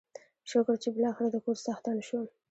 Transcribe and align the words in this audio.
شکر 0.49 0.75
چې 0.83 0.89
بلاخره 0.95 1.29
دکور 1.31 1.57
څښتن 1.65 1.97
شوم. 2.07 2.25